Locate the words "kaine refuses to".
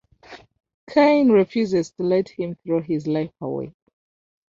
0.89-2.01